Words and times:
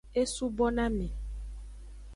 E 0.21 0.23
subo 0.35 0.67
na 0.77 0.85
me. 0.97 1.07